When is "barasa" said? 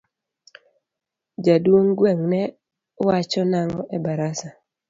4.03-4.49